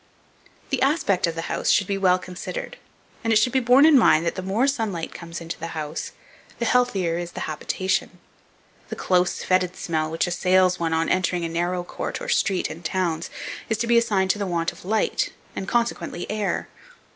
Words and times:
The 0.71 0.81
aspect 0.81 1.27
of 1.27 1.35
the 1.35 1.43
house 1.43 1.69
should 1.69 1.85
be 1.85 1.95
well 1.95 2.17
considered, 2.17 2.77
and 3.23 3.31
it 3.31 3.35
should 3.35 3.53
be 3.53 3.59
borne 3.59 3.85
in 3.85 3.99
mind 3.99 4.25
that 4.25 4.33
the 4.33 4.41
more 4.41 4.65
sunlight 4.65 5.11
that 5.11 5.17
comes 5.19 5.39
into 5.39 5.59
the 5.59 5.77
house, 5.77 6.09
the 6.57 6.65
healthier 6.65 7.19
is 7.19 7.33
the 7.33 7.41
habitation. 7.41 8.17
The 8.89 8.95
close, 8.95 9.43
fetid 9.43 9.75
smell 9.75 10.09
which 10.09 10.25
assails 10.25 10.79
one 10.79 10.91
on 10.93 11.07
entering 11.07 11.45
a 11.45 11.49
narrow 11.49 11.83
court, 11.83 12.19
or 12.19 12.29
street, 12.29 12.67
in 12.71 12.81
towns, 12.81 13.29
is 13.69 13.77
to 13.77 13.85
be 13.85 13.99
assigned 13.99 14.31
to 14.31 14.39
the 14.39 14.47
want 14.47 14.71
of 14.71 14.83
light, 14.85 15.33
and, 15.55 15.67
consequently, 15.67 16.25
air. 16.31 16.67